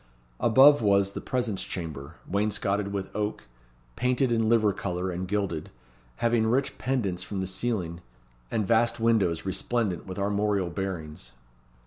Above 0.39 0.81
was 0.81 1.11
the 1.11 1.21
presence 1.21 1.61
chamber, 1.63 2.15
wainscotted 2.27 2.87
with 2.91 3.15
oak, 3.15 3.43
painted 3.95 4.31
in 4.31 4.49
liver 4.49 4.73
colour 4.73 5.11
and 5.11 5.27
gilded, 5.27 5.69
having 6.15 6.47
rich 6.47 6.75
pendents 6.79 7.21
from 7.21 7.39
the 7.39 7.45
ceiling, 7.45 8.01
and 8.49 8.65
vast 8.65 8.99
windows 8.99 9.45
resplendent 9.45 10.07
with 10.07 10.17
armorial 10.17 10.71
bearings. 10.71 11.33